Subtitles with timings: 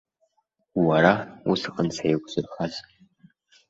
[0.85, 1.13] Уара,
[1.51, 2.73] усҟан сеиқәзырхаз.